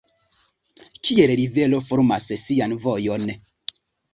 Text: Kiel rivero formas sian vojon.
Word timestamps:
Kiel 1.09 1.33
rivero 1.41 1.81
formas 1.91 2.31
sian 2.47 2.77
vojon. 2.87 3.33